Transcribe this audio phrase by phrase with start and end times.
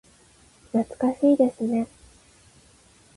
[0.73, 1.87] 懐かしいですね。